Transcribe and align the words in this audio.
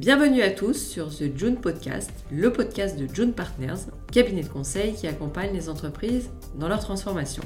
Bienvenue 0.00 0.40
à 0.40 0.48
tous 0.48 0.78
sur 0.78 1.10
The 1.10 1.36
June 1.36 1.56
Podcast, 1.56 2.10
le 2.32 2.50
podcast 2.50 2.98
de 2.98 3.06
June 3.14 3.34
Partners, 3.34 3.82
cabinet 4.10 4.42
de 4.42 4.48
conseil 4.48 4.94
qui 4.94 5.06
accompagne 5.06 5.52
les 5.52 5.68
entreprises 5.68 6.30
dans 6.58 6.68
leur 6.68 6.80
transformation. 6.80 7.42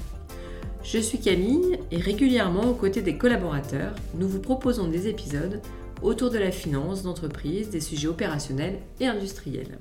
Je 0.84 0.98
suis 0.98 1.18
Camille 1.18 1.80
et 1.90 1.96
régulièrement 1.96 2.70
aux 2.70 2.74
côtés 2.74 3.02
des 3.02 3.18
collaborateurs, 3.18 3.96
nous 4.16 4.28
vous 4.28 4.38
proposons 4.38 4.86
des 4.86 5.08
épisodes 5.08 5.60
autour 6.00 6.30
de 6.30 6.38
la 6.38 6.52
finance 6.52 7.02
d'entreprise, 7.02 7.70
des 7.70 7.80
sujets 7.80 8.06
opérationnels 8.06 8.78
et 9.00 9.08
industriels. 9.08 9.76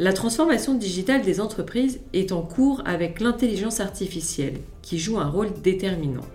La 0.00 0.12
transformation 0.12 0.74
digitale 0.74 1.22
des 1.22 1.40
entreprises 1.40 2.00
est 2.12 2.32
en 2.32 2.42
cours 2.42 2.82
avec 2.86 3.20
l'intelligence 3.20 3.78
artificielle, 3.78 4.58
qui 4.82 4.98
joue 4.98 5.20
un 5.20 5.30
rôle 5.30 5.52
déterminant. 5.62 6.26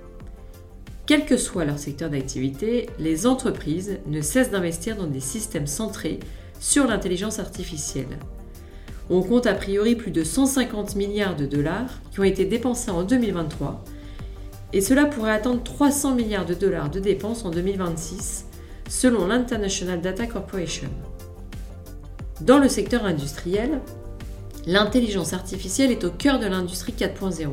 Quel 1.05 1.25
que 1.25 1.37
soit 1.37 1.65
leur 1.65 1.79
secteur 1.79 2.09
d'activité, 2.09 2.89
les 2.99 3.25
entreprises 3.25 3.99
ne 4.05 4.21
cessent 4.21 4.51
d'investir 4.51 4.95
dans 4.95 5.07
des 5.07 5.19
systèmes 5.19 5.67
centrés 5.67 6.19
sur 6.59 6.87
l'intelligence 6.87 7.39
artificielle. 7.39 8.19
On 9.09 9.23
compte 9.23 9.47
a 9.47 9.55
priori 9.55 9.95
plus 9.95 10.11
de 10.11 10.23
150 10.23 10.95
milliards 10.95 11.35
de 11.35 11.45
dollars 11.45 11.99
qui 12.11 12.19
ont 12.19 12.23
été 12.23 12.45
dépensés 12.45 12.91
en 12.91 13.03
2023 13.03 13.83
et 14.73 14.79
cela 14.79 15.05
pourrait 15.05 15.33
atteindre 15.33 15.63
300 15.63 16.15
milliards 16.15 16.45
de 16.45 16.53
dollars 16.53 16.89
de 16.89 16.99
dépenses 16.99 17.43
en 17.43 17.49
2026 17.49 18.45
selon 18.87 19.27
l'International 19.27 20.01
Data 20.01 20.27
Corporation. 20.27 20.89
Dans 22.41 22.59
le 22.59 22.69
secteur 22.69 23.05
industriel, 23.05 23.81
l'intelligence 24.65 25.33
artificielle 25.33 25.91
est 25.91 26.03
au 26.03 26.09
cœur 26.09 26.39
de 26.39 26.45
l'industrie 26.45 26.93
4.0 26.93 27.51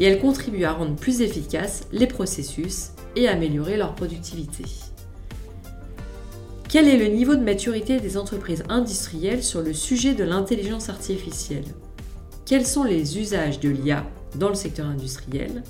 et 0.00 0.04
elle 0.04 0.20
contribue 0.20 0.64
à 0.64 0.72
rendre 0.72 0.96
plus 0.96 1.20
efficaces 1.20 1.86
les 1.92 2.06
processus 2.06 2.90
et 3.16 3.28
améliorer 3.28 3.76
leur 3.76 3.94
productivité. 3.94 4.64
Quel 6.68 6.86
est 6.86 6.98
le 6.98 7.14
niveau 7.14 7.34
de 7.34 7.42
maturité 7.42 7.98
des 7.98 8.18
entreprises 8.18 8.62
industrielles 8.68 9.42
sur 9.42 9.62
le 9.62 9.72
sujet 9.72 10.14
de 10.14 10.24
l'intelligence 10.24 10.90
artificielle? 10.90 11.64
Quels 12.44 12.66
sont 12.66 12.84
les 12.84 13.18
usages 13.18 13.60
de 13.60 13.70
l'IA 13.70 14.04
dans 14.34 14.50
le 14.50 14.54
secteur 14.54 14.86
industriel? 14.86 15.62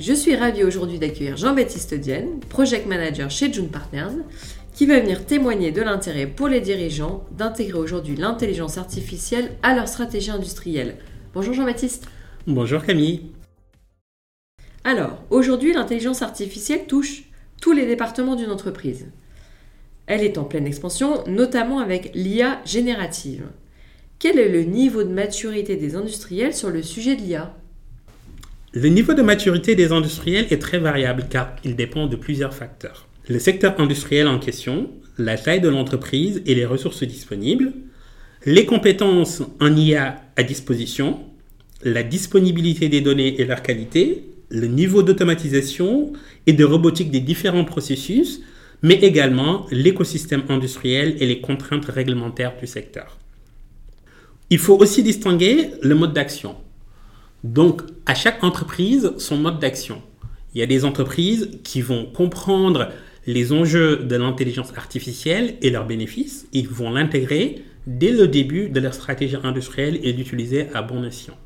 Je 0.00 0.12
suis 0.12 0.36
ravie 0.36 0.64
aujourd'hui 0.64 0.98
d'accueillir 0.98 1.36
Jean-Baptiste 1.36 1.94
Dienne, 1.94 2.40
Project 2.48 2.86
Manager 2.86 3.30
chez 3.30 3.52
June 3.52 3.68
Partners, 3.68 4.22
qui 4.74 4.86
va 4.86 5.00
venir 5.00 5.24
témoigner 5.24 5.70
de 5.70 5.82
l'intérêt 5.82 6.26
pour 6.26 6.48
les 6.48 6.60
dirigeants 6.60 7.24
d'intégrer 7.30 7.78
aujourd'hui 7.78 8.16
l'intelligence 8.16 8.76
artificielle 8.76 9.52
à 9.62 9.74
leur 9.74 9.88
stratégie 9.88 10.30
industrielle. 10.30 10.96
Bonjour 11.32 11.54
Jean-Baptiste. 11.54 12.06
Bonjour 12.46 12.82
Camille. 12.82 13.33
Alors, 14.84 15.24
aujourd'hui, 15.30 15.72
l'intelligence 15.72 16.22
artificielle 16.22 16.86
touche 16.86 17.24
tous 17.60 17.72
les 17.72 17.86
départements 17.86 18.36
d'une 18.36 18.50
entreprise. 18.50 19.06
Elle 20.06 20.22
est 20.22 20.38
en 20.38 20.44
pleine 20.44 20.66
expansion, 20.66 21.24
notamment 21.26 21.78
avec 21.78 22.10
l'IA 22.14 22.60
générative. 22.66 23.44
Quel 24.18 24.38
est 24.38 24.50
le 24.50 24.62
niveau 24.62 25.02
de 25.02 25.12
maturité 25.12 25.76
des 25.76 25.96
industriels 25.96 26.54
sur 26.54 26.70
le 26.70 26.82
sujet 26.82 27.16
de 27.16 27.22
l'IA 27.22 27.54
Le 28.72 28.88
niveau 28.88 29.14
de 29.14 29.22
maturité 29.22 29.74
des 29.74 29.92
industriels 29.92 30.46
est 30.50 30.60
très 30.60 30.78
variable 30.78 31.26
car 31.30 31.56
il 31.64 31.74
dépend 31.74 32.06
de 32.06 32.16
plusieurs 32.16 32.54
facteurs 32.54 33.08
le 33.28 33.38
secteur 33.38 33.80
industriel 33.80 34.28
en 34.28 34.38
question, 34.38 34.90
la 35.16 35.38
taille 35.38 35.60
de 35.60 35.68
l'entreprise 35.68 36.42
et 36.46 36.54
les 36.54 36.66
ressources 36.66 37.04
disponibles, 37.04 37.72
les 38.44 38.66
compétences 38.66 39.42
en 39.60 39.74
IA 39.74 40.22
à 40.36 40.42
disposition, 40.42 41.20
la 41.82 42.02
disponibilité 42.02 42.88
des 42.88 43.00
données 43.00 43.40
et 43.40 43.44
leur 43.46 43.62
qualité, 43.62 44.24
le 44.54 44.68
niveau 44.68 45.02
d'automatisation 45.02 46.12
et 46.46 46.52
de 46.52 46.64
robotique 46.64 47.10
des 47.10 47.20
différents 47.20 47.64
processus, 47.64 48.40
mais 48.82 48.94
également 48.94 49.66
l'écosystème 49.70 50.44
industriel 50.48 51.16
et 51.18 51.26
les 51.26 51.40
contraintes 51.40 51.86
réglementaires 51.86 52.54
du 52.58 52.66
secteur. 52.66 53.18
Il 54.50 54.58
faut 54.58 54.76
aussi 54.76 55.02
distinguer 55.02 55.70
le 55.82 55.94
mode 55.94 56.12
d'action. 56.12 56.54
Donc, 57.42 57.82
à 58.06 58.14
chaque 58.14 58.44
entreprise, 58.44 59.12
son 59.18 59.36
mode 59.38 59.58
d'action. 59.58 60.00
Il 60.54 60.60
y 60.60 60.62
a 60.62 60.66
des 60.66 60.84
entreprises 60.84 61.50
qui 61.64 61.82
vont 61.82 62.06
comprendre 62.06 62.90
les 63.26 63.52
enjeux 63.52 63.96
de 63.96 64.16
l'intelligence 64.16 64.72
artificielle 64.76 65.56
et 65.62 65.70
leurs 65.70 65.86
bénéfices, 65.86 66.46
ils 66.52 66.68
vont 66.68 66.90
l'intégrer 66.90 67.64
dès 67.86 68.12
le 68.12 68.28
début 68.28 68.68
de 68.68 68.80
leur 68.80 68.94
stratégie 68.94 69.36
industrielle 69.42 69.98
et 70.02 70.12
d'utiliser 70.12 70.68
à 70.74 70.82
bon 70.82 71.02
escient. 71.04 71.36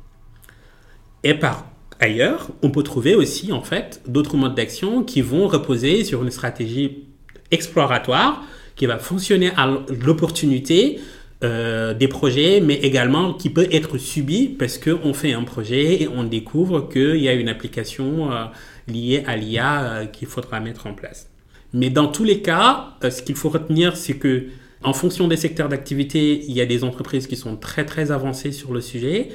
Et 1.23 1.33
par 1.33 1.65
ailleurs, 1.99 2.49
on 2.61 2.69
peut 2.69 2.83
trouver 2.83 3.15
aussi 3.15 3.51
en 3.51 3.61
fait 3.61 4.01
d'autres 4.07 4.37
modes 4.37 4.55
d'action 4.55 5.03
qui 5.03 5.21
vont 5.21 5.47
reposer 5.47 6.03
sur 6.03 6.23
une 6.23 6.31
stratégie 6.31 7.05
exploratoire 7.51 8.43
qui 8.75 8.85
va 8.85 8.97
fonctionner 8.97 9.51
à 9.57 9.69
l'opportunité 10.05 10.99
euh, 11.43 11.93
des 11.93 12.07
projets, 12.07 12.61
mais 12.61 12.75
également 12.75 13.33
qui 13.33 13.49
peut 13.49 13.67
être 13.71 13.97
subi 13.97 14.47
parce 14.47 14.77
qu'on 14.77 15.13
fait 15.13 15.33
un 15.33 15.43
projet 15.43 16.01
et 16.03 16.07
on 16.07 16.23
découvre 16.23 16.87
qu'il 16.87 17.17
y 17.17 17.27
a 17.27 17.33
une 17.33 17.49
application 17.49 18.31
euh, 18.31 18.45
liée 18.87 19.23
à 19.27 19.35
l'IA 19.35 19.83
euh, 19.83 20.05
qu'il 20.05 20.27
faudra 20.27 20.59
mettre 20.59 20.87
en 20.87 20.93
place. 20.93 21.29
Mais 21.73 21.89
dans 21.89 22.07
tous 22.07 22.23
les 22.23 22.41
cas, 22.41 22.95
ce 23.03 23.21
qu'il 23.21 23.35
faut 23.35 23.49
retenir, 23.49 23.95
c'est 23.95 24.15
que 24.15 24.47
en 24.81 24.93
fonction 24.93 25.27
des 25.27 25.37
secteurs 25.37 25.67
d'activité, 25.67 26.43
il 26.47 26.53
y 26.53 26.61
a 26.61 26.65
des 26.65 26.83
entreprises 26.83 27.27
qui 27.27 27.35
sont 27.35 27.57
très 27.57 27.85
très 27.85 28.11
avancées 28.11 28.53
sur 28.53 28.73
le 28.73 28.81
sujet. 28.81 29.29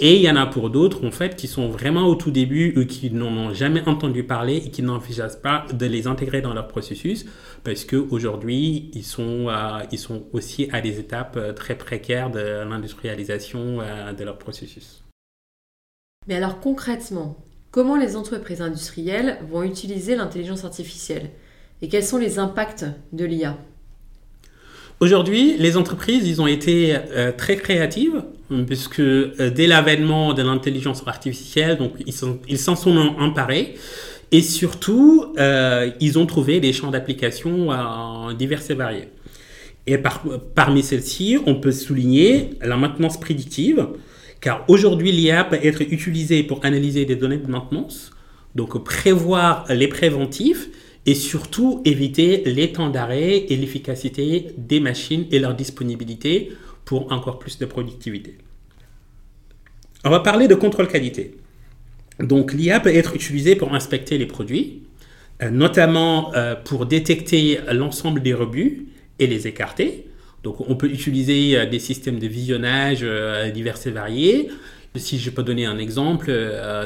Et 0.00 0.16
il 0.16 0.22
y 0.22 0.30
en 0.30 0.34
a 0.34 0.46
pour 0.46 0.70
d'autres, 0.70 1.06
en 1.06 1.12
fait, 1.12 1.36
qui 1.36 1.46
sont 1.46 1.68
vraiment 1.68 2.08
au 2.08 2.16
tout 2.16 2.32
début 2.32 2.74
ou 2.76 2.84
qui 2.84 3.12
n'en 3.12 3.28
ont 3.28 3.54
jamais 3.54 3.86
entendu 3.88 4.24
parler 4.24 4.56
et 4.56 4.70
qui 4.70 4.82
n'envisagent 4.82 5.40
pas 5.40 5.66
de 5.72 5.86
les 5.86 6.08
intégrer 6.08 6.40
dans 6.40 6.52
leur 6.52 6.66
processus 6.66 7.26
parce 7.62 7.84
qu'aujourd'hui, 7.84 8.90
ils, 8.92 9.04
sont, 9.04 9.46
euh, 9.48 9.84
ils 9.92 9.98
sont 9.98 10.24
aussi 10.32 10.68
à 10.72 10.80
des 10.80 10.98
étapes 10.98 11.36
euh, 11.36 11.52
très 11.52 11.76
précaires 11.76 12.30
de 12.30 12.68
l'industrialisation 12.68 13.78
de 14.16 14.24
leur 14.24 14.36
processus. 14.38 15.04
Mais 16.26 16.34
alors 16.34 16.60
concrètement, 16.60 17.36
comment 17.70 17.96
les 17.96 18.16
entreprises 18.16 18.62
industrielles 18.62 19.38
vont 19.50 19.62
utiliser 19.62 20.16
l'intelligence 20.16 20.64
artificielle 20.64 21.30
et 21.82 21.88
quels 21.88 22.04
sont 22.04 22.18
les 22.18 22.38
impacts 22.38 22.86
de 23.12 23.24
l'IA 23.24 23.58
Aujourd'hui, 25.00 25.56
les 25.58 25.76
entreprises, 25.76 26.26
ils 26.26 26.40
ont 26.40 26.46
été 26.46 26.96
euh, 26.96 27.32
très 27.32 27.56
créatives, 27.56 28.24
puisque 28.66 29.00
euh, 29.00 29.50
dès 29.54 29.66
l'avènement 29.66 30.34
de 30.34 30.42
l'intelligence 30.42 31.02
artificielle, 31.06 31.78
donc 31.78 31.92
ils 32.06 32.58
s'en 32.58 32.76
sont, 32.76 32.96
emparés. 33.18 33.74
Et 34.32 34.42
surtout, 34.42 35.32
euh, 35.38 35.90
ils 36.00 36.18
ont 36.18 36.26
trouvé 36.26 36.58
des 36.58 36.72
champs 36.72 36.90
d'application 36.90 37.68
divers 38.36 38.68
et 38.68 38.74
variés. 38.74 39.08
Et 39.86 39.98
parmi 40.54 40.82
celles-ci, 40.82 41.38
on 41.46 41.56
peut 41.56 41.72
souligner 41.72 42.50
la 42.62 42.76
maintenance 42.76 43.20
prédictive, 43.20 43.86
car 44.40 44.64
aujourd'hui, 44.68 45.12
l'IA 45.12 45.44
peut 45.44 45.58
être 45.62 45.82
utilisée 45.82 46.42
pour 46.42 46.64
analyser 46.64 47.04
des 47.04 47.16
données 47.16 47.36
de 47.36 47.50
maintenance, 47.50 48.10
donc 48.54 48.82
prévoir 48.82 49.66
les 49.68 49.88
préventifs 49.88 50.68
et 51.06 51.14
surtout 51.14 51.82
éviter 51.84 52.42
les 52.46 52.72
temps 52.72 52.88
d'arrêt 52.88 53.44
et 53.48 53.56
l'efficacité 53.56 54.48
des 54.56 54.80
machines 54.80 55.26
et 55.30 55.38
leur 55.38 55.54
disponibilité 55.54 56.52
pour 56.84 57.12
encore 57.12 57.38
plus 57.38 57.58
de 57.58 57.66
productivité. 57.66 58.38
On 60.04 60.10
va 60.10 60.20
parler 60.20 60.48
de 60.48 60.54
contrôle 60.54 60.88
qualité. 60.88 61.36
Donc 62.20 62.52
l'IA 62.52 62.80
peut 62.80 62.94
être 62.94 63.14
utilisée 63.14 63.56
pour 63.56 63.74
inspecter 63.74 64.18
les 64.18 64.26
produits, 64.26 64.82
euh, 65.42 65.50
notamment 65.50 66.32
euh, 66.34 66.54
pour 66.54 66.86
détecter 66.86 67.60
l'ensemble 67.72 68.22
des 68.22 68.34
rebuts 68.34 68.86
et 69.18 69.26
les 69.26 69.46
écarter. 69.46 70.06
Donc 70.42 70.60
on 70.68 70.76
peut 70.76 70.90
utiliser 70.90 71.56
euh, 71.56 71.66
des 71.66 71.78
systèmes 71.78 72.18
de 72.18 72.26
visionnage 72.26 73.04
divers 73.52 73.78
et 73.86 73.90
variés. 73.90 74.50
Si 74.96 75.18
je 75.18 75.30
peux 75.30 75.42
donner 75.42 75.66
un 75.66 75.78
exemple, 75.78 76.32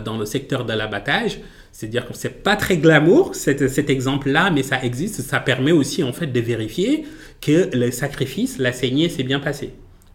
dans 0.03 0.17
le 0.17 0.25
secteur 0.25 0.65
de 0.65 0.73
l'abattage, 0.73 1.41
c'est-à-dire 1.73 2.07
que 2.07 2.15
c'est 2.17 2.43
pas 2.43 2.57
très 2.57 2.79
glamour 2.79 3.35
cet, 3.35 3.91
exemple-là, 3.91 4.51
mais 4.51 4.63
ça 4.63 4.83
existe. 4.83 5.21
Ça 5.21 5.41
permet 5.41 5.73
aussi 5.73 6.03
en 6.03 6.15
fait 6.15 6.29
de 6.29 6.41
vérifier 6.41 7.05
que 7.43 7.69
le 7.77 7.91
sacrifice, 7.91 8.57
la 8.57 8.73
saignée, 8.73 9.11
s'est 9.11 9.25
bien 9.25 9.41
passé. 9.41 9.75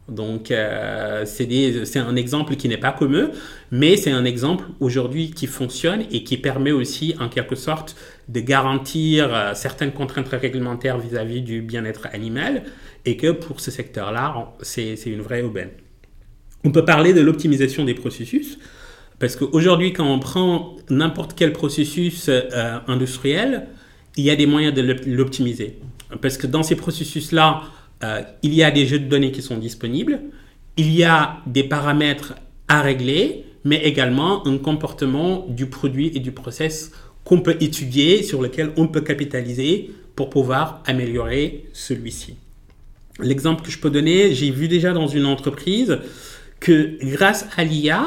Donc 0.09 0.51
euh, 0.51 1.23
c'est 1.25 1.99
un 1.99 2.15
exemple 2.15 2.55
qui 2.55 2.67
n'est 2.67 2.77
pas 2.77 2.91
commun, 2.91 3.31
mais 3.71 3.95
c'est 3.95 4.11
un 4.11 4.25
exemple 4.25 4.65
aujourd'hui 4.81 5.31
qui 5.31 5.47
fonctionne 5.47 6.03
et 6.11 6.23
qui 6.23 6.37
permet 6.37 6.71
aussi 6.71 7.15
en 7.19 7.29
quelque 7.29 7.55
sorte 7.55 7.95
de 8.27 8.41
garantir 8.41 9.33
euh, 9.33 9.53
certaines 9.53 9.93
contraintes 9.93 10.27
réglementaires 10.27 10.97
vis-à-vis 10.97 11.39
-vis 11.39 11.43
du 11.43 11.61
bien-être 11.61 12.07
animal 12.11 12.63
et 13.05 13.15
que 13.17 13.31
pour 13.31 13.59
ce 13.59 13.71
secteur-là, 13.71 14.53
c'est 14.61 14.95
une 15.05 15.21
vraie 15.21 15.41
aubaine. 15.41 15.71
On 16.65 16.71
peut 16.71 16.85
parler 16.85 17.13
de 17.13 17.21
l'optimisation 17.21 17.83
des 17.83 17.93
processus. 17.93 18.57
Parce 19.19 19.35
qu'aujourd'hui, 19.35 19.93
quand 19.93 20.05
on 20.05 20.19
prend 20.19 20.75
n'importe 20.89 21.33
quel 21.35 21.53
processus 21.53 22.27
euh, 22.29 22.41
industriel, 22.87 23.67
il 24.17 24.23
y 24.23 24.29
a 24.29 24.35
des 24.35 24.45
moyens 24.45 24.73
de 24.73 24.81
l'optimiser. 25.07 25.79
Parce 26.21 26.37
que 26.37 26.47
dans 26.47 26.63
ces 26.63 26.75
processus-là, 26.75 27.61
euh, 28.03 28.21
il 28.41 28.53
y 28.53 28.63
a 28.63 28.71
des 28.71 28.85
jeux 28.85 28.99
de 28.99 29.07
données 29.07 29.31
qui 29.31 29.41
sont 29.41 29.57
disponibles, 29.57 30.19
il 30.77 30.93
y 30.93 31.03
a 31.03 31.37
des 31.47 31.63
paramètres 31.63 32.33
à 32.67 32.81
régler, 32.81 33.45
mais 33.63 33.77
également 33.83 34.45
un 34.45 34.57
comportement 34.57 35.45
du 35.47 35.67
produit 35.67 36.11
et 36.13 36.19
du 36.19 36.31
process 36.31 36.91
qu'on 37.23 37.39
peut 37.39 37.55
étudier, 37.61 38.23
sur 38.23 38.41
lequel 38.41 38.71
on 38.75 38.87
peut 38.87 39.01
capitaliser 39.01 39.91
pour 40.15 40.29
pouvoir 40.29 40.83
améliorer 40.85 41.65
celui-ci. 41.71 42.35
L'exemple 43.19 43.63
que 43.63 43.71
je 43.71 43.79
peux 43.79 43.89
donner, 43.89 44.33
j'ai 44.33 44.51
vu 44.51 44.67
déjà 44.67 44.91
dans 44.91 45.07
une 45.07 45.25
entreprise 45.25 45.99
que 46.59 46.97
grâce 47.03 47.47
à 47.55 47.63
l'IA, 47.63 48.05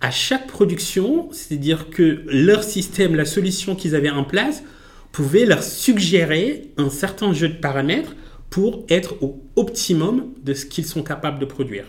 à 0.00 0.10
chaque 0.10 0.46
production, 0.46 1.28
c'est-à-dire 1.32 1.90
que 1.90 2.22
leur 2.26 2.62
système, 2.62 3.14
la 3.14 3.24
solution 3.24 3.74
qu'ils 3.74 3.94
avaient 3.94 4.10
en 4.10 4.24
place, 4.24 4.62
pouvait 5.12 5.46
leur 5.46 5.62
suggérer 5.62 6.70
un 6.76 6.90
certain 6.90 7.32
jeu 7.32 7.48
de 7.48 7.54
paramètres 7.54 8.14
pour 8.50 8.84
être 8.88 9.22
au 9.22 9.42
optimum 9.56 10.32
de 10.42 10.54
ce 10.54 10.66
qu'ils 10.66 10.86
sont 10.86 11.02
capables 11.02 11.38
de 11.38 11.44
produire. 11.44 11.86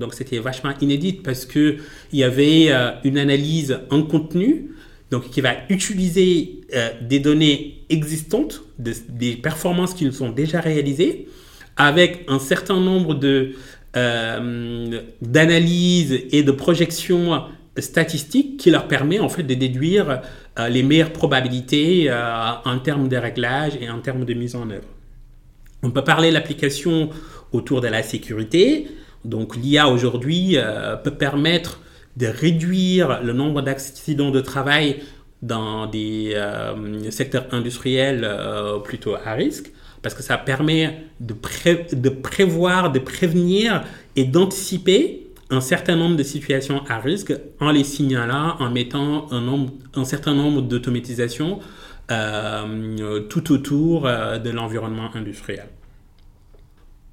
Donc 0.00 0.14
c'était 0.14 0.38
vachement 0.38 0.72
inédit 0.80 1.12
parce 1.12 1.44
que 1.44 1.76
il 2.12 2.18
y 2.18 2.24
avait 2.24 2.68
euh, 2.70 2.90
une 3.04 3.18
analyse 3.18 3.78
en 3.90 4.02
contenu, 4.02 4.70
donc 5.10 5.30
qui 5.30 5.40
va 5.40 5.52
utiliser 5.68 6.62
euh, 6.74 6.90
des 7.02 7.20
données 7.20 7.84
existantes, 7.90 8.62
des 8.78 9.36
performances 9.36 9.94
qui 9.94 10.10
sont 10.12 10.30
déjà 10.30 10.60
réalisées, 10.60 11.28
avec 11.76 12.24
un 12.28 12.38
certain 12.38 12.80
nombre 12.80 13.18
euh, 13.96 15.00
d'analyses 15.20 16.22
et 16.32 16.42
de 16.42 16.52
projections 16.52 17.42
statistiques 17.78 18.56
qui 18.56 18.70
leur 18.70 18.88
permet 18.88 19.20
en 19.20 19.28
fait 19.28 19.42
de 19.42 19.54
déduire 19.54 20.22
les 20.68 20.82
meilleures 20.82 21.12
probabilités 21.12 22.12
en 22.12 22.78
termes 22.80 23.08
de 23.08 23.16
réglage 23.16 23.72
et 23.80 23.88
en 23.88 24.00
termes 24.00 24.24
de 24.24 24.34
mise 24.34 24.56
en 24.56 24.68
œuvre. 24.68 24.88
On 25.82 25.90
peut 25.90 26.04
parler 26.04 26.28
de 26.28 26.34
l'application 26.34 27.10
autour 27.52 27.80
de 27.80 27.88
la 27.88 28.02
sécurité. 28.02 28.88
Donc 29.24 29.56
l'IA 29.56 29.88
aujourd'hui 29.88 30.56
euh, 30.56 30.96
peut 30.96 31.14
permettre 31.14 31.80
de 32.16 32.26
réduire 32.26 33.22
le 33.22 33.32
nombre 33.32 33.62
d'accidents 33.62 34.30
de 34.30 34.40
travail 34.40 35.00
dans 35.42 35.86
des 35.86 36.32
euh, 36.34 37.10
secteurs 37.10 37.46
industriels 37.52 38.22
euh, 38.24 38.78
plutôt 38.78 39.14
à 39.14 39.32
risque, 39.32 39.72
parce 40.02 40.14
que 40.14 40.22
ça 40.22 40.36
permet 40.36 41.04
de, 41.20 41.32
prévoir, 41.32 42.92
de 42.92 42.98
prévenir 42.98 43.84
et 44.16 44.24
d'anticiper 44.24 45.28
un 45.50 45.60
certain 45.60 45.96
nombre 45.96 46.16
de 46.16 46.22
situations 46.22 46.82
à 46.88 46.98
risque 46.98 47.32
en 47.58 47.70
les 47.70 47.84
signalant, 47.84 48.56
en 48.58 48.70
mettant 48.70 49.26
un, 49.32 49.66
un 49.94 50.04
certain 50.04 50.34
nombre 50.34 50.62
d'automatisations 50.62 51.58
tout 53.28 53.52
autour 53.52 54.02
de 54.02 54.50
l'environnement 54.50 55.10
industriel. 55.14 55.66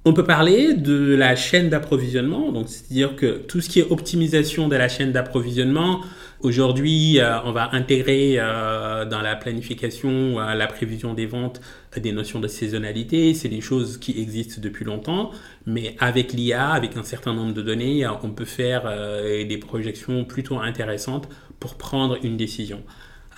On 0.08 0.14
peut 0.14 0.24
parler 0.24 0.72
de 0.72 1.14
la 1.14 1.36
chaîne 1.36 1.68
d'approvisionnement, 1.68 2.50
donc 2.50 2.68
c'est-à-dire 2.68 3.14
que 3.14 3.42
tout 3.46 3.60
ce 3.60 3.68
qui 3.68 3.80
est 3.80 3.90
optimisation 3.90 4.66
de 4.66 4.74
la 4.74 4.88
chaîne 4.88 5.12
d'approvisionnement, 5.12 6.00
aujourd'hui, 6.40 7.20
euh, 7.20 7.42
on 7.44 7.52
va 7.52 7.74
intégrer 7.74 8.36
euh, 8.38 9.04
dans 9.04 9.20
la 9.20 9.36
planification, 9.36 10.40
euh, 10.40 10.54
la 10.54 10.66
prévision 10.66 11.12
des 11.12 11.26
ventes, 11.26 11.60
des 11.94 12.12
notions 12.12 12.40
de 12.40 12.48
saisonnalité. 12.48 13.34
C'est 13.34 13.50
des 13.50 13.60
choses 13.60 13.98
qui 13.98 14.18
existent 14.18 14.62
depuis 14.62 14.86
longtemps, 14.86 15.30
mais 15.66 15.94
avec 15.98 16.32
l'IA, 16.32 16.70
avec 16.70 16.96
un 16.96 17.02
certain 17.02 17.34
nombre 17.34 17.52
de 17.52 17.60
données, 17.60 18.06
on 18.22 18.30
peut 18.30 18.46
faire 18.46 18.84
des 18.84 19.58
projections 19.58 20.24
plutôt 20.24 20.58
intéressantes 20.58 21.28
pour 21.60 21.74
prendre 21.74 22.16
une 22.22 22.38
décision. 22.38 22.82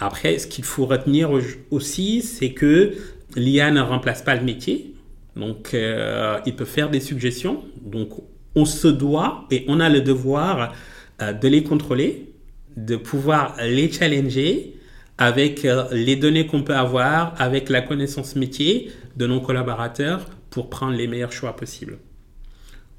Après, 0.01 0.39
ce 0.39 0.47
qu'il 0.47 0.65
faut 0.65 0.87
retenir 0.87 1.31
aussi, 1.71 2.23
c'est 2.23 2.53
que 2.53 2.95
l'IA 3.37 3.71
ne 3.71 3.83
remplace 3.83 4.23
pas 4.23 4.35
le 4.35 4.43
métier. 4.43 4.95
Donc, 5.37 5.75
euh, 5.75 6.39
il 6.47 6.57
peut 6.57 6.65
faire 6.65 6.91
des 6.91 7.01
suggestions. 7.01 7.63
Donc, 7.83 8.11
on 8.55 8.65
se 8.65 8.89
doit 8.89 9.47
et 9.51 9.65
on 9.69 9.79
a 9.79 9.89
le 9.91 10.01
devoir 10.01 10.73
euh, 11.21 11.35
de 11.35 11.49
les 11.49 11.63
contrôler, 11.63 12.33
de 12.77 12.97
pouvoir 12.97 13.57
les 13.63 13.93
challenger 13.93 14.75
avec 15.19 15.67
euh, 15.67 15.85
les 15.93 16.17
données 16.17 16.47
qu'on 16.47 16.63
peut 16.63 16.75
avoir, 16.75 17.35
avec 17.39 17.69
la 17.69 17.83
connaissance 17.83 18.37
métier 18.37 18.91
de 19.17 19.27
nos 19.27 19.41
collaborateurs 19.41 20.27
pour 20.49 20.71
prendre 20.71 20.97
les 20.97 21.07
meilleurs 21.07 21.33
choix 21.33 21.55
possibles. 21.55 21.99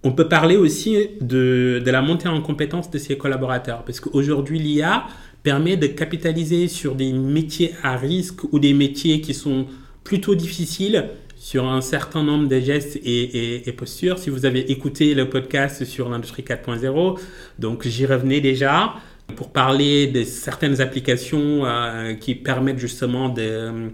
On 0.04 0.13
peut 0.13 0.27
parler 0.27 0.56
aussi 0.56 0.97
de, 1.19 1.81
de 1.83 1.92
la 1.92 2.01
montée 2.01 2.27
en 2.27 2.42
compétence 2.42 2.89
de 2.89 2.97
ces 2.97 3.18
collaborateurs, 3.18 3.83
parce 3.83 4.00
qu'aujourd'hui, 4.00 4.59
l'IA 4.59 5.06
permet 5.43 5.77
de 5.77 5.88
capitaliser 5.88 6.67
sur 6.67 6.95
des 6.95 7.13
métiers 7.13 7.73
à 7.83 7.97
risque 7.97 8.43
ou 8.51 8.59
des 8.59 8.73
métiers 8.73 9.21
qui 9.21 9.33
sont 9.33 9.65
plutôt 10.03 10.35
difficiles 10.35 11.09
sur 11.38 11.67
un 11.67 11.81
certain 11.81 12.23
nombre 12.23 12.47
de 12.47 12.59
gestes 12.59 12.99
et, 13.03 13.73
postures. 13.75 14.19
Si 14.19 14.29
vous 14.29 14.45
avez 14.45 14.71
écouté 14.71 15.15
le 15.15 15.27
podcast 15.27 15.83
sur 15.85 16.07
l'industrie 16.09 16.43
4.0, 16.43 17.19
donc 17.57 17.88
j'y 17.88 18.05
revenais 18.05 18.41
déjà 18.41 18.93
pour 19.35 19.51
parler 19.51 20.07
de 20.07 20.23
certaines 20.23 20.81
applications 20.81 21.65
euh, 21.65 22.13
qui 22.13 22.35
permettent 22.35 22.77
justement 22.77 23.29
de, 23.29 23.91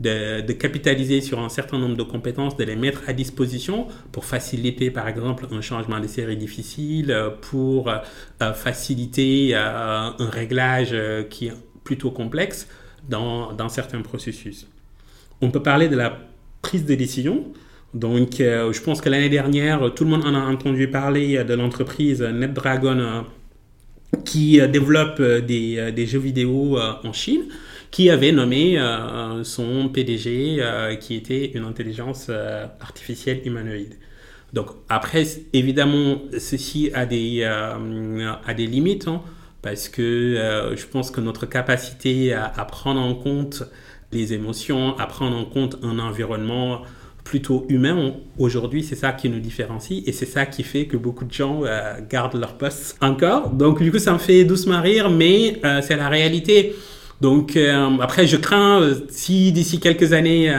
de, 0.00 0.52
capitaliser 0.52 1.20
sur 1.20 1.40
un 1.40 1.48
certain 1.48 1.78
nombre 1.78 1.96
de 1.96 2.02
compétences, 2.02 2.56
de 2.56 2.64
les 2.64 2.76
mettre 2.76 3.02
à 3.06 3.12
disposition 3.12 3.88
pour 4.12 4.24
faciliter 4.24 4.90
par 4.90 5.08
exemple 5.08 5.46
un 5.50 5.60
changement 5.60 6.00
de 6.00 6.06
série 6.06 6.36
difficile, 6.36 7.14
pour 7.42 7.90
euh, 7.90 8.52
faciliter 8.52 9.50
euh, 9.54 10.10
un 10.18 10.30
réglage 10.30 10.94
qui 11.30 11.48
est 11.48 11.54
plutôt 11.84 12.10
complexe 12.10 12.68
dans, 13.08 13.52
dans 13.52 13.68
certains 13.68 14.02
processus. 14.02 14.66
On 15.40 15.50
peut 15.50 15.62
parler 15.62 15.88
de 15.88 15.96
la 15.96 16.18
prise 16.62 16.84
de 16.84 16.94
décision. 16.94 17.44
Donc, 17.94 18.40
euh, 18.40 18.72
je 18.72 18.82
pense 18.82 19.00
que 19.00 19.08
l'année 19.08 19.30
dernière, 19.30 19.92
tout 19.94 20.04
le 20.04 20.10
monde 20.10 20.24
en 20.24 20.34
a 20.34 20.40
entendu 20.40 20.88
parler 20.88 21.42
de 21.44 21.54
l'entreprise 21.54 22.20
NetDragon 22.20 22.98
euh, 22.98 23.20
qui 24.24 24.60
euh, 24.60 24.66
développe 24.66 25.20
des, 25.20 25.92
des, 25.92 26.06
jeux 26.06 26.18
vidéo 26.18 26.78
en 26.78 27.12
Chine, 27.12 27.42
qui 27.90 28.10
avait 28.10 28.32
nommé 28.32 28.78
son 29.44 29.88
PDG 29.88 30.62
qui 31.00 31.14
était 31.14 31.46
une 31.52 31.64
intelligence 31.64 32.30
artificielle 32.80 33.40
humanoïde. 33.46 33.94
Donc, 34.52 34.68
après, 34.90 35.24
évidemment, 35.54 36.20
ceci 36.38 36.90
a 36.92 37.06
des, 37.06 37.44
a 37.44 38.54
des 38.54 38.66
limites, 38.66 39.08
hein, 39.08 39.22
parce 39.62 39.88
que 39.88 40.74
je 40.76 40.86
pense 40.86 41.10
que 41.10 41.22
notre 41.22 41.46
capacité 41.46 42.34
à, 42.34 42.44
à 42.44 42.64
prendre 42.66 43.00
en 43.00 43.14
compte 43.14 43.62
les 44.12 44.34
émotions, 44.34 44.98
à 44.98 45.06
prendre 45.06 45.36
en 45.36 45.44
compte 45.46 45.78
un 45.82 45.98
environnement 45.98 46.82
plutôt 47.28 47.66
humain. 47.68 48.14
Aujourd'hui, 48.38 48.82
c'est 48.82 48.94
ça 48.94 49.12
qui 49.12 49.28
nous 49.28 49.38
différencie 49.38 50.02
et 50.06 50.12
c'est 50.12 50.24
ça 50.24 50.46
qui 50.46 50.62
fait 50.62 50.86
que 50.86 50.96
beaucoup 50.96 51.26
de 51.26 51.32
gens 51.32 51.60
euh, 51.62 51.96
gardent 52.08 52.40
leur 52.40 52.54
poste 52.54 52.96
encore. 53.02 53.50
Donc, 53.50 53.82
du 53.82 53.92
coup, 53.92 53.98
ça 53.98 54.14
me 54.14 54.18
fait 54.18 54.44
doucement 54.44 54.80
rire, 54.80 55.10
mais 55.10 55.60
euh, 55.62 55.82
c'est 55.82 55.96
la 55.96 56.08
réalité. 56.08 56.74
Donc, 57.20 57.54
euh, 57.54 57.98
après, 58.00 58.26
je 58.26 58.38
crains 58.38 58.80
si 59.10 59.52
d'ici 59.52 59.78
quelques 59.78 60.14
années, 60.14 60.50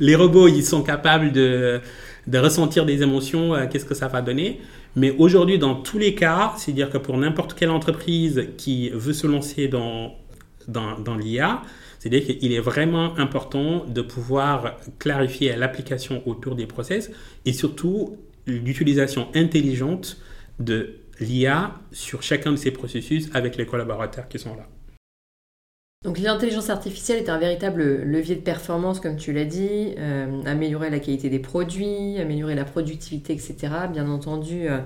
les 0.00 0.14
robots, 0.14 0.48
ils 0.48 0.64
sont 0.64 0.82
capables 0.82 1.32
de, 1.32 1.80
ressentir 2.34 2.84
des 2.84 3.02
émotions, 3.02 3.54
qu'est-ce 3.70 3.86
que 3.86 3.94
ça 3.94 4.08
va 4.08 4.20
donner? 4.20 4.60
Mais 4.96 5.14
aujourd'hui, 5.16 5.58
dans 5.58 5.76
tous 5.76 5.98
les 5.98 6.14
cas, 6.14 6.52
c'est-à-dire 6.58 6.90
que 6.90 6.98
pour 6.98 7.16
n'importe 7.16 7.54
quelle 7.54 7.70
entreprise 7.70 8.48
qui 8.58 8.90
veut 8.90 9.14
se 9.14 9.26
lancer 9.26 9.68
dans 9.68 11.16
l'IA, 11.18 11.62
c'est-à-dire 12.02 12.36
qu'il 12.36 12.52
est 12.52 12.58
vraiment 12.58 13.16
important 13.16 13.84
de 13.84 14.02
pouvoir 14.02 14.76
clarifier 14.98 15.54
l'application 15.54 16.20
autour 16.26 16.56
des 16.56 16.66
process 16.66 17.12
et 17.44 17.52
surtout 17.52 18.16
l'utilisation 18.44 19.28
intelligente 19.36 20.16
de 20.58 20.96
l'IA 21.20 21.76
sur 21.92 22.24
chacun 22.24 22.50
de 22.50 22.56
ces 22.56 22.72
processus 22.72 23.30
avec 23.34 23.56
les 23.56 23.66
collaborateurs 23.66 24.26
qui 24.26 24.40
sont 24.40 24.56
là. 24.56 24.66
Donc 26.04 26.18
l'intelligence 26.18 26.70
artificielle 26.70 27.22
est 27.22 27.28
un 27.28 27.38
véritable 27.38 28.02
levier 28.02 28.34
de 28.34 28.40
performance, 28.40 28.98
comme 28.98 29.14
tu 29.14 29.32
l'as 29.32 29.44
dit, 29.44 29.94
euh, 29.96 30.42
améliorer 30.44 30.90
la 30.90 30.98
qualité 30.98 31.30
des 31.30 31.38
produits, 31.38 32.18
améliorer 32.18 32.56
la 32.56 32.64
productivité, 32.64 33.32
etc. 33.32 33.54
Bien 33.92 34.08
entendu, 34.08 34.68
euh, 34.68 34.80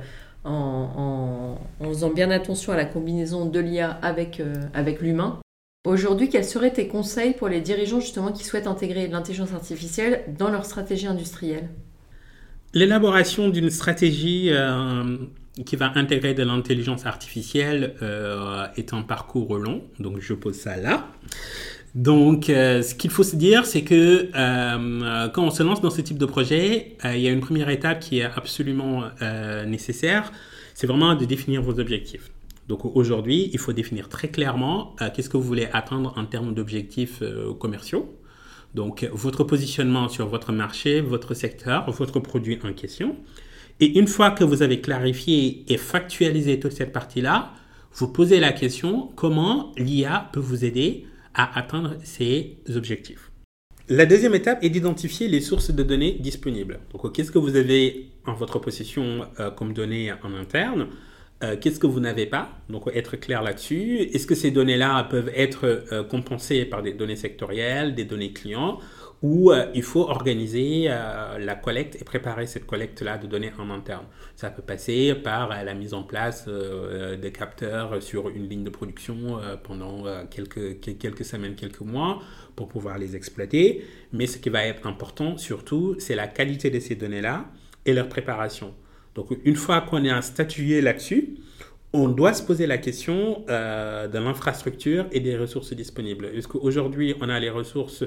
en, 0.45 1.57
faisant 1.81 2.11
bien 2.11 2.31
attention 2.31 2.75
à 2.75 2.77
la 2.77 2.85
combinaison 2.85 3.47
de 3.47 3.59
l'IA 3.59 3.89
avec, 4.03 4.39
euh, 4.39 4.53
avec 4.75 5.01
l'humain. 5.01 5.41
Aujourd'hui, 5.87 6.29
quels 6.29 6.45
seraient 6.45 6.73
tes 6.73 6.89
conseils 6.89 7.33
pour 7.33 7.47
les 7.47 7.61
dirigeants 7.61 8.01
justement 8.01 8.33
qui 8.33 8.43
souhaitent 8.43 8.67
intégrer 8.67 9.07
l'intelligence 9.07 9.53
artificielle 9.53 10.25
dans 10.37 10.51
leur 10.51 10.65
stratégie 10.65 11.07
industrielle? 11.07 11.69
L'élaboration 12.75 13.51
d'une 13.51 13.71
stratégie 13.71 14.49
euh, 14.51 15.17
qui 15.65 15.77
va 15.77 15.93
intégrer 15.95 16.35
de 16.35 16.43
l'intelligence 16.43 17.07
artificielle 17.07 17.95
euh, 18.03 18.67
est 18.77 18.95
un 18.95 19.03
parcours 19.03 19.59
long, 19.59 19.85
donc 20.01 20.19
je 20.19 20.35
pose 20.35 20.57
ça 20.57 20.77
là. 20.77 21.07
Donc, 21.95 22.51
euh, 22.51 22.83
ce 22.83 22.97
qu'il 22.97 23.11
faut 23.13 23.23
se 23.23 23.37
dire, 23.37 23.65
c'est 23.65 23.83
que 23.83 24.29
quand 25.33 25.45
on 25.45 25.53
se 25.53 25.63
lance 25.63 25.81
dans 25.83 25.91
ce 25.91 26.01
type 26.01 26.19
de 26.19 26.27
projet, 26.27 26.97
il 27.05 27.21
y 27.21 27.29
a 27.29 27.31
une 27.31 27.41
première 27.41 27.71
étape 27.71 28.01
qui 28.01 28.19
est 28.19 28.25
absolument 28.25 29.05
nécessaire, 29.65 30.33
c'est 30.75 30.89
vraiment 30.89 31.15
de 31.15 31.25
définir 31.25 31.63
vos 31.63 31.79
objectifs. 31.79 32.33
Donc 32.69 32.85
aujourd'hui, 32.97 33.51
il 33.53 33.59
faut 33.59 33.73
définir 33.73 34.09
très 34.09 34.29
clairement 34.29 34.97
euh, 35.01 35.09
qu'est-ce 35.15 35.31
que 35.31 35.37
vous 35.37 35.43
voulez 35.43 35.69
atteindre 35.73 36.13
en 36.17 36.25
termes 36.25 36.55
d'objectifs 36.55 37.21
euh, 37.23 37.55
commerciaux. 37.55 38.19
Donc 38.75 39.09
votre 39.13 39.45
positionnement 39.45 40.09
sur 40.09 40.29
votre 40.29 40.53
marché, 40.53 41.01
votre 41.01 41.35
secteur, 41.35 41.91
votre 41.91 42.21
produit 42.21 42.59
en 42.65 42.73
question. 42.73 43.17
Et 43.81 43.99
une 43.99 44.07
fois 44.07 44.31
que 44.31 44.45
vous 44.45 44.63
avez 44.63 44.81
clarifié 44.81 45.65
et 45.69 45.77
factualisé 45.77 46.59
toute 46.59 46.73
cette 46.73 46.93
partie-là, 46.93 47.53
vous 47.95 48.09
posez 48.09 48.41
la 48.41 48.53
question 48.53 49.11
comment 49.17 49.73
l'IA 49.77 50.29
peut 50.33 50.41
vous 50.41 50.65
aider 50.65 51.07
à 51.35 51.59
atteindre 51.59 51.95
ces 52.03 52.59
objectifs? 52.75 53.31
La 53.89 54.05
deuxième 54.05 54.35
étape 54.35 54.65
est 54.65 54.71
d'identifier 54.71 55.29
les 55.29 55.41
sources 55.41 55.71
de 55.71 55.83
données 55.83 56.17
disponibles. 56.19 56.81
Donc, 56.93 57.13
qu'est-ce 57.15 57.31
que 57.31 57.39
vous 57.39 57.55
avez 57.55 58.09
en 58.27 58.35
votre 58.35 58.59
possession 58.59 59.27
euh, 59.39 59.51
comme 59.51 59.73
données 59.73 60.13
en 60.25 60.35
interne? 60.35 60.89
Euh, 61.43 61.57
Qu'est-ce 61.61 61.79
que 61.79 61.87
vous 61.87 62.01
n'avez 62.01 62.27
pas? 62.27 62.51
Donc, 62.69 62.89
être 62.95 63.17
clair 63.17 63.43
là-dessus. 63.43 63.99
Est-ce 63.99 64.27
que 64.27 64.35
ces 64.35 64.51
données-là 64.51 65.05
peuvent 65.05 65.31
être 65.35 65.67
euh, 65.93 66.03
compensées 66.03 66.65
par 66.65 66.83
des 66.83 66.93
données 66.93 67.17
sectorielles, 67.17 67.95
des 67.95 68.05
données 68.05 68.33
clients 68.33 68.79
où 69.23 69.51
euh, 69.51 69.67
il 69.75 69.83
faut 69.83 70.03
organiser 70.03 70.89
la 70.89 71.55
collecte 71.55 71.97
et 72.01 72.05
préparer 72.05 72.47
cette 72.47 72.67
collecte-là 72.67 73.19
de 73.19 73.27
données 73.27 73.53
en 73.59 73.71
interne? 73.71 74.05
Ça 74.35 74.51
peut 74.51 74.63
passer 74.63 75.15
par 75.15 75.49
la 75.49 75.75
mise 75.75 75.95
en 75.95 76.03
place 76.03 76.49
des 76.49 77.33
capteurs 77.33 78.03
sur 78.03 78.29
une 78.29 78.49
ligne 78.49 78.65
de 78.65 78.71
production 78.71 79.39
pendant 79.63 80.05
quelques 80.29 81.25
semaines, 81.25 81.55
quelques 81.55 81.81
mois 81.81 82.21
pour 82.55 82.69
pouvoir 82.69 82.99
les 82.99 83.17
exploiter. 83.17 83.85
Mais 84.13 84.27
ce 84.27 84.37
qui 84.37 84.51
va 84.51 84.67
être 84.67 84.87
important 84.87 85.39
surtout, 85.39 85.97
c'est 85.99 86.15
la 86.15 86.29
qualité 86.29 86.69
de 86.69 86.79
ces 86.79 86.95
données-là 86.95 87.47
et 87.87 87.95
leur 87.95 88.09
préparation. 88.09 88.75
Donc 89.17 89.29
une 89.45 89.57
fois 89.57 89.81
qu'on 89.81 90.05
a 90.05 90.23
statué 90.23 90.81
là-dessus, 90.81 91.35
on 91.93 92.09
doit 92.09 92.35
se 92.35 92.43
poser 92.43 92.67
la 92.67 92.79
question 92.79 93.45
de 93.49 94.19
l'infrastructure 94.19 95.07
et 95.13 95.21
des 95.21 95.37
ressources 95.37 95.73
disponibles. 95.73 96.27
Est-ce 96.27 96.47
qu'aujourd'hui, 96.47 97.15
on 97.21 97.29
a 97.29 97.41
les 97.41 97.51
ressources 97.51 98.05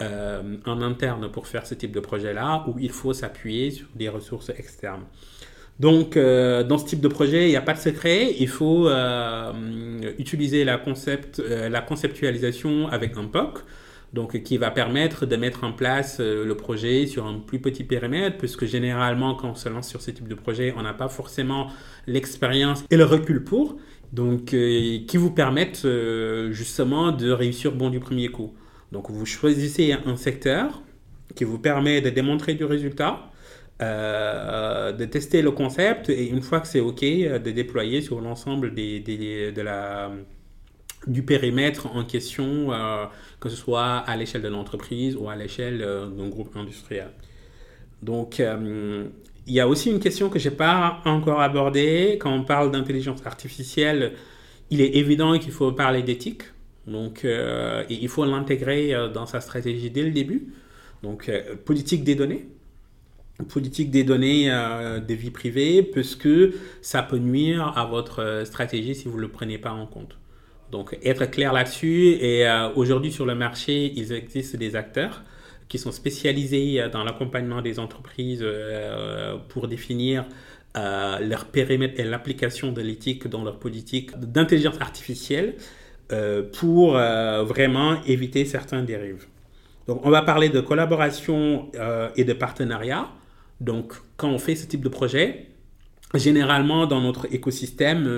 euh, 0.00 0.56
en 0.64 0.80
interne 0.80 1.30
pour 1.30 1.46
faire 1.46 1.66
ce 1.66 1.74
type 1.74 1.92
de 1.92 2.00
projet-là, 2.00 2.64
où 2.66 2.78
il 2.78 2.90
faut 2.90 3.12
s'appuyer 3.12 3.70
sur 3.70 3.86
des 3.94 4.08
ressources 4.08 4.48
externes? 4.48 5.02
Donc, 5.78 6.16
euh, 6.16 6.62
dans 6.62 6.78
ce 6.78 6.86
type 6.86 7.00
de 7.02 7.08
projet, 7.08 7.48
il 7.48 7.50
n'y 7.50 7.56
a 7.56 7.60
pas 7.60 7.74
de 7.74 7.80
secret. 7.80 8.34
Il 8.38 8.48
faut 8.48 8.88
euh, 8.88 9.52
utiliser 10.18 10.64
la, 10.64 10.78
concept, 10.78 11.38
la 11.38 11.82
conceptualisation 11.82 12.88
avec 12.88 13.18
un 13.18 13.24
POC, 13.24 13.62
donc 14.12 14.42
qui 14.42 14.58
va 14.58 14.70
permettre 14.70 15.26
de 15.26 15.36
mettre 15.36 15.64
en 15.64 15.72
place 15.72 16.20
le 16.20 16.52
projet 16.54 17.06
sur 17.06 17.26
un 17.26 17.38
plus 17.38 17.60
petit 17.60 17.84
périmètre, 17.84 18.38
puisque 18.38 18.64
généralement, 18.64 19.34
quand 19.34 19.50
on 19.50 19.54
se 19.54 19.68
lance 19.68 19.88
sur 19.88 20.00
ce 20.00 20.10
type 20.10 20.28
de 20.28 20.34
projet, 20.34 20.74
on 20.76 20.82
n'a 20.82 20.94
pas 20.94 21.08
forcément 21.08 21.68
l'expérience 22.06 22.84
et 22.90 22.96
le 22.96 23.04
recul 23.04 23.44
pour, 23.44 23.76
donc 24.12 24.46
qui 24.46 25.16
vous 25.16 25.30
permettent 25.30 25.86
justement 26.50 27.12
de 27.12 27.30
réussir 27.30 27.72
bon 27.72 27.90
du 27.90 28.00
premier 28.00 28.28
coup. 28.28 28.52
Donc 28.92 29.10
vous 29.10 29.26
choisissez 29.26 29.92
un 29.92 30.16
secteur 30.16 30.82
qui 31.34 31.44
vous 31.44 31.58
permet 31.58 32.00
de 32.00 32.10
démontrer 32.10 32.54
du 32.54 32.64
résultat, 32.64 33.30
euh, 33.80 34.92
de 34.92 35.04
tester 35.04 35.42
le 35.42 35.52
concept 35.52 36.10
et 36.10 36.28
une 36.28 36.42
fois 36.42 36.60
que 36.60 36.68
c'est 36.68 36.80
OK, 36.80 37.02
euh, 37.02 37.38
de 37.38 37.50
déployer 37.50 38.02
sur 38.02 38.20
l'ensemble 38.20 38.74
des, 38.74 39.00
de 39.00 39.64
du 41.06 41.22
périmètre 41.22 41.86
en 41.96 42.04
question, 42.04 42.72
euh, 42.74 43.06
que 43.40 43.48
ce 43.48 43.56
soit 43.56 43.96
à 43.96 44.16
l'échelle 44.16 44.42
de 44.42 44.48
l'entreprise 44.48 45.16
ou 45.16 45.28
à 45.28 45.36
l'échelle 45.36 45.78
d'un 45.78 46.28
groupe 46.28 46.56
industriel. 46.56 47.08
Donc 48.02 48.40
il 49.46 49.54
y 49.54 49.60
a 49.60 49.66
aussi 49.66 49.90
une 49.90 50.00
question 50.00 50.28
que 50.28 50.38
je 50.38 50.48
n'ai 50.48 50.54
pas 50.54 51.00
encore 51.04 51.40
abordée. 51.40 52.18
Quand 52.20 52.32
on 52.32 52.44
parle 52.44 52.70
d'intelligence 52.70 53.24
artificielle, 53.26 54.12
il 54.70 54.80
est 54.80 54.94
évident 54.96 55.38
qu'il 55.38 55.52
faut 55.52 55.72
parler 55.72 56.02
d'éthique. 56.02 56.44
Donc, 56.86 57.24
euh, 57.24 57.84
il 57.90 58.08
faut 58.08 58.24
l'intégrer 58.24 58.94
euh, 58.94 59.08
dans 59.08 59.26
sa 59.26 59.40
stratégie 59.40 59.90
dès 59.90 60.02
le 60.02 60.10
début. 60.10 60.52
Donc, 61.02 61.28
euh, 61.28 61.56
politique 61.64 62.04
des 62.04 62.14
données. 62.14 62.46
Politique 63.48 63.90
des 63.90 64.04
données 64.04 64.52
des 65.08 65.14
vies 65.14 65.30
privées, 65.30 65.82
puisque 65.82 66.28
ça 66.82 67.02
peut 67.02 67.16
nuire 67.16 67.72
à 67.74 67.86
votre 67.86 68.42
stratégie 68.44 68.94
si 68.94 69.08
vous 69.08 69.16
ne 69.16 69.22
le 69.22 69.28
prenez 69.28 69.56
pas 69.56 69.72
en 69.72 69.86
compte. 69.86 70.19
Donc, 70.70 70.98
être 71.02 71.26
clair 71.26 71.52
là-dessus. 71.52 72.16
Et 72.20 72.46
aujourd'hui, 72.76 73.10
sur 73.12 73.26
le 73.26 73.34
marché, 73.34 73.92
il 73.96 74.12
existe 74.12 74.56
des 74.56 74.76
acteurs 74.76 75.22
qui 75.68 75.78
sont 75.78 75.92
spécialisés 75.92 76.82
dans 76.92 77.04
l'accompagnement 77.04 77.62
des 77.62 77.78
entreprises 77.78 78.44
pour 79.48 79.68
définir 79.68 80.26
leur 80.74 81.46
périmètre 81.46 81.98
et 81.98 82.04
l'application 82.04 82.72
de 82.72 82.82
l'éthique 82.82 83.26
dans 83.26 83.42
leur 83.42 83.58
politique 83.58 84.16
d'intelligence 84.18 84.80
artificielle. 84.80 85.56
Euh, 86.12 86.42
pour 86.42 86.96
euh, 86.96 87.44
vraiment 87.44 88.02
éviter 88.04 88.44
certains 88.44 88.82
dérives. 88.82 89.26
Donc, 89.86 90.04
on 90.04 90.10
va 90.10 90.22
parler 90.22 90.48
de 90.48 90.60
collaboration 90.60 91.70
euh, 91.76 92.08
et 92.16 92.24
de 92.24 92.32
partenariat. 92.32 93.08
Donc, 93.60 93.92
quand 94.16 94.28
on 94.28 94.38
fait 94.38 94.56
ce 94.56 94.66
type 94.66 94.82
de 94.82 94.88
projet, 94.88 95.46
généralement 96.14 96.86
dans 96.86 97.00
notre 97.00 97.32
écosystème, 97.32 98.08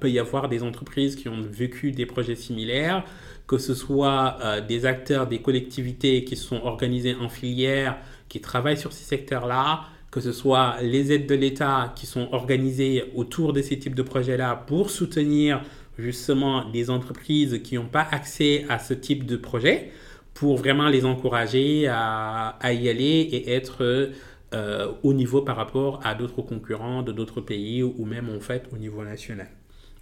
peut 0.00 0.10
y 0.10 0.18
avoir 0.18 0.48
des 0.48 0.62
entreprises 0.62 1.16
qui 1.16 1.28
ont 1.28 1.40
vécu 1.40 1.90
des 1.92 2.06
projets 2.06 2.36
similaires, 2.36 3.04
que 3.46 3.58
ce 3.58 3.74
soit 3.74 4.38
des 4.68 4.86
acteurs, 4.86 5.26
des 5.26 5.40
collectivités 5.40 6.24
qui 6.24 6.36
sont 6.36 6.60
organisés 6.62 7.16
en 7.20 7.28
filière, 7.28 7.98
qui 8.28 8.40
travaillent 8.40 8.78
sur 8.78 8.92
ces 8.92 9.04
secteurs-là, 9.04 9.86
que 10.12 10.20
ce 10.20 10.30
soit 10.30 10.76
les 10.82 11.10
aides 11.10 11.26
de 11.26 11.34
l'État 11.34 11.92
qui 11.96 12.06
sont 12.06 12.28
organisées 12.32 13.04
autour 13.16 13.52
de 13.52 13.62
ces 13.62 13.78
types 13.78 13.94
de 13.94 14.02
projets-là 14.02 14.62
pour 14.66 14.90
soutenir 14.90 15.62
justement 15.98 16.68
des 16.70 16.90
entreprises 16.90 17.60
qui 17.64 17.76
n'ont 17.76 17.86
pas 17.86 18.06
accès 18.10 18.66
à 18.68 18.78
ce 18.78 18.92
type 18.94 19.24
de 19.24 19.36
projet 19.36 19.90
pour 20.34 20.56
vraiment 20.58 20.88
les 20.88 21.06
encourager 21.06 21.88
à, 21.88 22.56
y 22.64 22.88
aller 22.88 23.28
et 23.32 23.52
être 23.52 24.10
euh, 24.54 24.92
au 25.02 25.14
niveau 25.14 25.42
par 25.42 25.56
rapport 25.56 26.00
à 26.04 26.14
d'autres 26.14 26.42
concurrents 26.42 27.02
de 27.02 27.12
d'autres 27.12 27.40
pays 27.40 27.82
ou 27.82 28.04
même 28.04 28.28
en 28.28 28.40
fait 28.40 28.68
au 28.72 28.78
niveau 28.78 29.02
national. 29.04 29.48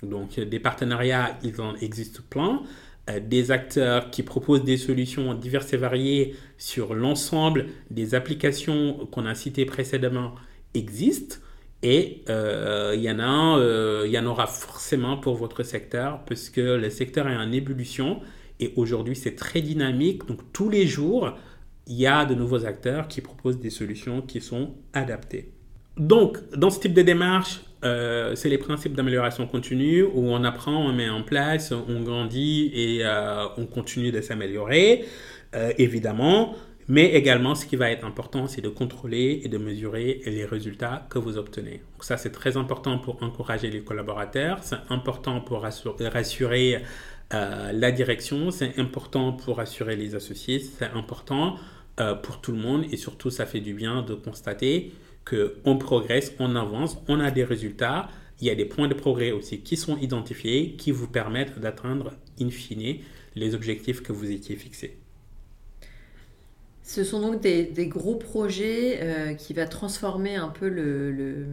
Donc 0.03 0.41
des 0.41 0.61
partenariats, 0.61 1.39
il 1.43 1.61
en 1.61 1.75
existe 1.77 2.23
plein. 2.23 2.63
Euh, 3.09 3.21
des 3.21 3.51
acteurs 3.51 4.11
qui 4.11 4.23
proposent 4.23 4.65
des 4.65 4.77
solutions 4.77 5.35
diverses 5.35 5.73
et 5.73 5.77
variées 5.77 6.37
sur 6.59 6.95
l'ensemble 6.95 7.67
des 7.91 8.15
applications 8.15 9.07
qu'on 9.11 9.27
a 9.27 9.35
citées 9.35 9.65
précédemment 9.65 10.35
existent. 10.75 11.37
Et 11.83 12.23
euh, 12.29 12.93
il 12.95 13.03
y, 13.03 13.11
en 13.11 13.19
euh, 13.59 14.07
y 14.07 14.19
en 14.19 14.27
aura 14.27 14.47
forcément 14.47 15.17
pour 15.17 15.37
votre 15.37 15.63
secteur, 15.63 16.21
puisque 16.27 16.59
le 16.59 16.91
secteur 16.91 17.27
est 17.27 17.37
en 17.37 17.51
ébullition 17.53 18.21
et 18.61 18.75
aujourd'hui 18.77 19.17
c'est 19.17 19.35
très 19.35 19.63
dynamique. 19.63 20.27
Donc 20.27 20.41
tous 20.53 20.69
les 20.69 20.87
jours, 20.87 21.33
il 21.87 21.97
y 21.97 22.07
a 22.07 22.25
de 22.25 22.35
nouveaux 22.35 22.65
acteurs 22.67 23.09
qui 23.09 23.21
proposent 23.21 23.59
des 23.59 23.71
solutions 23.71 24.23
qui 24.23 24.41
sont 24.41 24.75
adaptées. 24.93 25.53
Donc 25.97 26.39
dans 26.57 26.71
ce 26.71 26.81
type 26.81 26.95
de 26.95 27.03
démarche, 27.03 27.61
euh, 27.85 28.35
c'est 28.35 28.49
les 28.49 28.59
principes 28.59 28.95
d'amélioration 28.95 29.47
continue 29.47 30.03
où 30.03 30.31
on 30.31 30.45
apprend, 30.45 30.87
on 30.87 30.93
met 30.93 31.09
en 31.09 31.23
place, 31.23 31.73
on 31.73 32.03
grandit 32.03 32.71
et 32.75 33.05
on 33.57 33.67
continue 33.67 34.13
de 34.13 34.21
s'améliorer. 34.21 35.05
évidemment, 35.79 36.55
mais 36.91 37.15
également, 37.15 37.55
ce 37.55 37.67
qui 37.67 37.77
va 37.77 37.89
être 37.93 38.05
important, 38.05 38.49
c'est 38.49 38.63
de 38.63 38.69
contrôler 38.69 39.43
et 39.45 39.49
de 39.49 39.59
mesurer 39.59 40.23
les 40.27 40.45
résultats 40.45 41.07
que 41.09 41.21
vous 41.21 41.39
obtenez. 41.39 41.83
Donc 41.93 42.03
ça, 42.03 42.17
c'est 42.17 42.33
très 42.33 42.57
important 42.57 42.99
pour 42.99 43.23
encourager 43.23 43.71
les 43.71 43.83
collaborateurs, 43.83 44.59
c'est 44.63 44.75
important 44.89 45.41
pour 45.41 45.63
rassurer 45.63 46.83
euh, 47.33 47.73
la 47.73 47.93
direction, 47.93 48.51
c'est 48.51 48.79
important 48.79 49.33
pour 49.33 49.59
rassurer 49.59 49.97
les 49.97 50.15
associés, 50.15 50.59
c'est 50.59 50.87
important 50.87 51.57
euh, 52.01 52.15
pour 52.15 52.41
tout 52.41 52.53
le 52.53 52.59
monde 52.59 52.85
et 52.91 52.97
surtout, 52.97 53.31
ça 53.31 53.47
fait 53.47 53.61
du 53.61 53.75
bien 53.75 54.03
de 54.03 54.15
constater 54.15 54.93
qu'on 55.25 55.77
progresse, 55.79 56.33
on 56.39 56.57
avance, 56.57 56.97
on 57.09 57.21
a 57.21 57.31
des 57.31 57.45
résultats. 57.45 58.09
Il 58.41 58.47
y 58.47 58.51
a 58.51 58.55
des 58.55 58.65
points 58.65 58.89
de 58.89 58.95
progrès 58.95 59.33
aussi 59.33 59.61
qui 59.61 59.77
sont 59.77 59.99
identifiés, 59.99 60.77
qui 60.77 60.93
vous 60.93 61.09
permettent 61.09 61.59
d'atteindre, 61.59 62.13
in 62.41 62.51
fine, 62.51 63.01
les 63.37 63.55
objectifs 63.55 64.03
que 64.03 64.13
vous 64.13 64.31
étiez 64.31 64.57
fixés. 64.57 65.00
Ce 66.93 67.05
sont 67.05 67.21
donc 67.21 67.41
des, 67.41 67.87
gros 67.87 68.17
projets 68.17 68.99
euh, 69.01 69.35
qui 69.35 69.55
va 69.55 69.67
transformer 69.67 70.35
un 70.35 70.49
peu 70.49 70.69
le, 70.69 71.47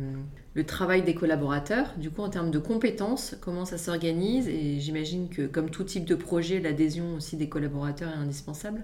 travail 0.65 1.03
des 1.03 1.13
collaborateurs. 1.13 1.93
Du 1.97 2.09
coup, 2.09 2.23
en 2.23 2.29
termes 2.29 2.49
de 2.49 2.57
compétences, 2.57 3.35
comment 3.39 3.63
ça 3.63 3.77
s'organise 3.77 4.47
Et 4.47 4.79
j'imagine 4.79 5.29
que, 5.29 5.43
comme 5.43 5.69
tout 5.69 5.83
type 5.83 6.05
de 6.05 6.15
projet, 6.15 6.59
l'adhésion 6.59 7.13
aussi 7.17 7.37
des 7.37 7.49
collaborateurs 7.49 8.09
est 8.09 8.19
indispensable. 8.19 8.83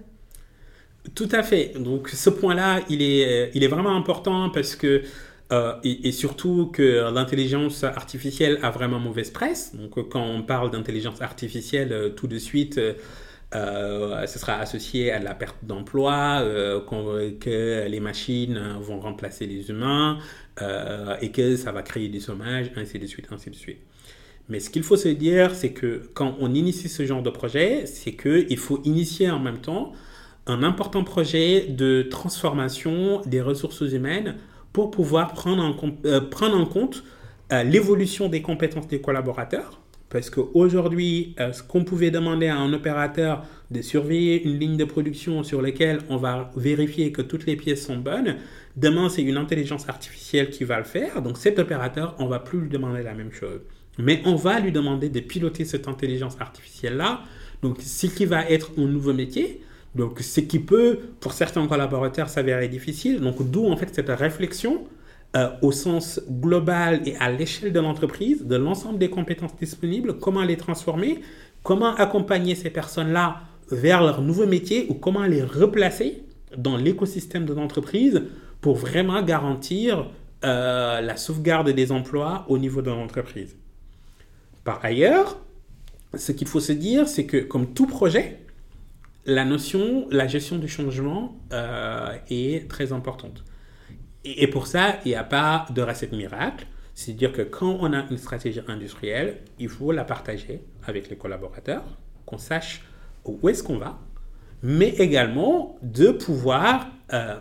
Tout 1.16 1.28
à 1.32 1.42
fait. 1.42 1.72
Donc, 1.76 2.08
ce 2.08 2.30
point-là, 2.30 2.82
il 2.88 3.02
est, 3.02 3.66
vraiment 3.66 3.96
important 3.96 4.48
parce 4.48 4.76
que 4.76 5.02
euh, 5.50 5.74
et, 5.82 6.12
surtout 6.12 6.70
que 6.72 7.12
l'intelligence 7.12 7.82
artificielle 7.82 8.60
a 8.62 8.70
vraiment 8.70 9.00
mauvaise 9.00 9.30
presse. 9.30 9.74
Donc, 9.74 10.08
quand 10.08 10.24
on 10.24 10.42
parle 10.42 10.70
d'intelligence 10.70 11.20
artificielle, 11.20 11.92
euh, 11.92 12.10
tout 12.10 12.28
de 12.28 12.38
suite, 12.38 12.78
euh, 13.54 14.26
ce 14.26 14.38
sera 14.38 14.54
associé 14.54 15.12
à 15.12 15.20
la 15.20 15.34
perte 15.34 15.56
d'emploi, 15.62 16.40
euh, 16.42 16.80
que 17.40 17.86
les 17.86 18.00
machines 18.00 18.60
vont 18.80 18.98
remplacer 18.98 19.46
les 19.46 19.70
humains 19.70 20.18
euh, 20.60 21.16
et 21.20 21.30
que 21.30 21.56
ça 21.56 21.70
va 21.70 21.82
créer 21.82 22.08
du 22.08 22.20
chômage, 22.20 22.72
ainsi 22.76 22.98
de 22.98 23.06
suite, 23.06 23.28
ainsi 23.30 23.50
de 23.50 23.54
suite. 23.54 23.78
Mais 24.48 24.60
ce 24.60 24.70
qu'il 24.70 24.82
faut 24.82 24.96
se 24.96 25.08
dire, 25.08 25.54
c'est 25.54 25.72
que 25.72 26.02
quand 26.14 26.36
on 26.40 26.52
initie 26.52 26.88
ce 26.88 27.06
genre 27.06 27.22
de 27.22 27.30
projet, 27.30 27.86
c'est 27.86 28.12
qu'il 28.12 28.58
faut 28.58 28.80
initier 28.84 29.30
en 29.30 29.38
même 29.38 29.58
temps 29.58 29.92
un 30.46 30.62
important 30.62 31.04
projet 31.04 31.66
de 31.68 32.02
transformation 32.02 33.22
des 33.24 33.40
ressources 33.40 33.80
humaines 33.80 34.36
pour 34.72 34.90
pouvoir 34.90 35.32
prendre 35.32 35.62
en, 35.64 36.20
prendre 36.20 36.58
en 36.58 36.66
compte 36.66 37.04
l'évolution 37.50 38.28
des 38.28 38.42
compétences 38.42 38.88
des 38.88 39.00
collaborateurs 39.00 39.80
Parce 40.14 40.30
qu'aujourd'hui, 40.30 41.34
euh, 41.40 41.52
ce 41.52 41.60
qu'on 41.64 41.82
pouvait 41.82 42.12
demander 42.12 42.46
à 42.46 42.56
un 42.56 42.72
opérateur 42.72 43.44
de 43.72 43.82
surveiller 43.82 44.44
une 44.44 44.60
ligne 44.60 44.76
de 44.76 44.84
production 44.84 45.42
sur 45.42 45.60
laquelle 45.60 46.02
on 46.08 46.18
va 46.18 46.52
vérifier 46.54 47.10
que 47.10 47.20
toutes 47.20 47.46
les 47.46 47.56
pièces 47.56 47.84
sont 47.84 47.96
bonnes, 47.96 48.36
demain 48.76 49.08
c'est 49.08 49.22
une 49.22 49.36
intelligence 49.36 49.88
artificielle 49.88 50.50
qui 50.50 50.62
va 50.62 50.78
le 50.78 50.84
faire. 50.84 51.20
Donc 51.20 51.36
cet 51.36 51.58
opérateur, 51.58 52.14
on 52.20 52.28
va 52.28 52.38
plus 52.38 52.60
lui 52.60 52.68
demander 52.68 53.02
la 53.02 53.12
même 53.12 53.32
chose. 53.32 53.62
Mais 53.98 54.22
on 54.24 54.36
va 54.36 54.60
lui 54.60 54.70
demander 54.70 55.08
de 55.08 55.18
piloter 55.18 55.64
cette 55.64 55.88
intelligence 55.88 56.36
artificielle-là. 56.38 57.22
Donc 57.62 57.78
ce 57.80 58.06
qui 58.06 58.24
va 58.24 58.48
être 58.48 58.70
un 58.78 58.86
nouveau 58.86 59.14
métier. 59.14 59.62
Donc 59.96 60.20
ce 60.20 60.38
qui 60.38 60.60
peut, 60.60 61.00
pour 61.18 61.32
certains 61.32 61.66
collaborateurs, 61.66 62.28
s'avérer 62.28 62.68
difficile. 62.68 63.20
Donc 63.20 63.50
d'où 63.50 63.66
en 63.66 63.76
fait 63.76 63.92
cette 63.92 64.10
réflexion 64.10 64.86
euh, 65.36 65.48
au 65.62 65.72
sens 65.72 66.20
global 66.28 67.02
et 67.06 67.16
à 67.16 67.30
l'échelle 67.30 67.72
de 67.72 67.80
l'entreprise, 67.80 68.44
de 68.44 68.56
l'ensemble 68.56 68.98
des 68.98 69.10
compétences 69.10 69.56
disponibles, 69.56 70.18
comment 70.18 70.44
les 70.44 70.56
transformer, 70.56 71.20
comment 71.62 71.94
accompagner 71.94 72.54
ces 72.54 72.70
personnes-là 72.70 73.40
vers 73.70 74.02
leur 74.02 74.22
nouveau 74.22 74.46
métier 74.46 74.86
ou 74.88 74.94
comment 74.94 75.24
les 75.24 75.42
replacer 75.42 76.22
dans 76.56 76.76
l'écosystème 76.76 77.46
de 77.46 77.54
l'entreprise 77.54 78.22
pour 78.60 78.76
vraiment 78.76 79.22
garantir 79.22 80.08
euh, 80.44 81.00
la 81.00 81.16
sauvegarde 81.16 81.70
des 81.70 81.90
emplois 81.90 82.44
au 82.48 82.58
niveau 82.58 82.82
de 82.82 82.90
l'entreprise. 82.90 83.56
Par 84.62 84.84
ailleurs, 84.84 85.38
ce 86.14 86.32
qu'il 86.32 86.46
faut 86.46 86.60
se 86.60 86.72
dire, 86.72 87.08
c'est 87.08 87.26
que 87.26 87.38
comme 87.38 87.74
tout 87.74 87.86
projet, 87.86 88.38
la 89.26 89.44
notion, 89.44 90.06
la 90.10 90.26
gestion 90.26 90.58
du 90.58 90.68
changement 90.68 91.36
euh, 91.52 92.14
est 92.28 92.68
très 92.68 92.92
importante. 92.92 93.42
Et, 94.24 94.46
pour 94.46 94.66
ça, 94.66 94.98
il 95.04 95.08
n'y 95.08 95.14
a 95.14 95.24
pas 95.24 95.66
de 95.70 95.82
recette 95.82 96.12
miracle. 96.12 96.66
C'est-à-dire 96.94 97.32
que 97.32 97.42
quand 97.42 97.76
on 97.80 97.92
a 97.92 98.06
une 98.10 98.18
stratégie 98.18 98.60
industrielle, 98.68 99.40
il 99.58 99.68
faut 99.68 99.92
la 99.92 100.04
partager 100.04 100.62
avec 100.86 101.10
les 101.10 101.16
collaborateurs, 101.16 101.84
qu'on 102.24 102.38
sache 102.38 102.82
où 103.24 103.48
est-ce 103.48 103.62
qu'on 103.62 103.78
va, 103.78 103.98
mais 104.62 104.90
également 104.90 105.76
de 105.82 106.10
pouvoir 106.10 106.86
euh, 107.12 107.36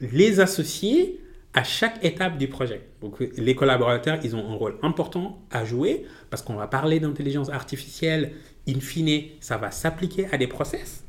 les 0.00 0.40
associer 0.40 1.20
à 1.52 1.64
chaque 1.64 2.04
étape 2.04 2.38
du 2.38 2.48
projet. 2.48 2.88
Donc 3.00 3.20
les 3.20 3.54
collaborateurs, 3.54 4.18
ils 4.24 4.34
ont 4.34 4.50
un 4.50 4.54
rôle 4.54 4.76
important 4.82 5.40
à 5.50 5.64
jouer 5.64 6.04
parce 6.30 6.42
qu'on 6.42 6.54
va 6.54 6.66
parler 6.66 7.00
d'intelligence 7.00 7.48
artificielle. 7.48 8.32
In 8.68 8.80
fine, 8.80 9.24
ça 9.40 9.56
va 9.56 9.70
s'appliquer 9.70 10.26
à 10.32 10.38
des 10.38 10.48
process 10.48 11.04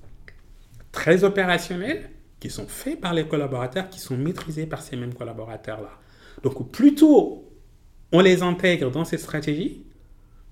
très 0.92 1.24
opérationnels 1.24 2.10
qui 2.46 2.52
sont 2.52 2.68
faits 2.68 3.02
par 3.02 3.16
les 3.16 3.28
collaborateurs, 3.28 3.90
qui 3.90 4.00
sont 4.00 4.16
maîtrisés 4.16 4.68
par 4.68 4.84
ces 4.84 4.96
mêmes 4.96 5.16
collaborateurs-là. 5.16 5.90
Donc, 6.44 6.72
plus 6.72 6.94
tôt 6.94 7.42
on 8.12 8.20
les 8.20 8.44
intègre 8.44 8.92
dans 8.92 9.04
cette 9.04 9.20
stratégie, 9.20 9.84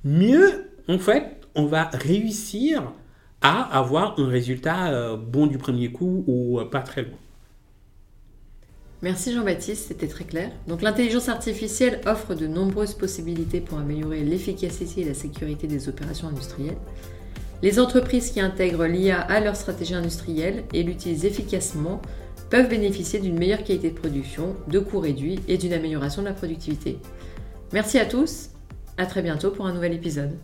mieux, 0.03 0.71
en 0.88 0.97
fait, 0.97 1.39
on 1.53 1.65
va 1.65 1.83
réussir 1.93 2.91
à 3.41 3.77
avoir 3.77 4.19
un 4.19 4.27
résultat 4.27 4.88
euh, 4.91 5.17
bon 5.17 5.45
du 5.45 5.59
premier 5.59 5.91
coup 5.91 6.23
ou 6.25 6.59
euh, 6.59 6.65
pas 6.65 6.81
très 6.81 7.03
loin. 7.03 7.17
Merci 9.03 9.33
Jean-Baptiste, 9.33 9.89
c'était 9.89 10.07
très 10.07 10.23
clair. 10.23 10.50
Donc 10.67 10.81
l'intelligence 10.81 11.29
artificielle 11.29 12.01
offre 12.07 12.33
de 12.33 12.47
nombreuses 12.47 12.95
possibilités 12.95 13.62
pour 13.62 13.77
améliorer 13.77 14.23
l'efficacité 14.23 15.01
et 15.01 15.05
la 15.05 15.13
sécurité 15.13 15.67
des 15.67 15.89
opérations 15.89 16.27
industrielles. 16.27 16.77
Les 17.63 17.79
entreprises 17.79 18.32
qui 18.32 18.41
intègrent 18.41 18.86
l'IA 18.86 19.22
à 19.22 19.39
leur 19.39 19.55
stratégie 19.55 19.93
industrielle 19.93 20.65
et 20.74 20.84
l'utilisent 20.84 21.24
efficacement 21.24 22.01
peuvent 22.50 22.67
bénéficier 22.67 23.20
d'une 23.20 23.39
meilleure 23.39 23.63
qualité 23.63 23.89
de 23.89 23.98
production, 23.98 24.58
de 24.67 24.79
coûts 24.79 25.00
réduits 25.00 25.39
et 25.48 25.58
d'une 25.58 25.72
amélioration 25.72 26.24
de 26.24 26.27
la 26.27 26.34
productivité. 26.34 27.00
Merci 27.72 28.00
à 28.00 28.05
tous, 28.05 28.50
à 28.98 29.05
très 29.05 29.22
bientôt 29.22 29.50
pour 29.50 29.65
un 29.65 29.74
nouvel 29.74 29.93
épisode. 29.93 30.38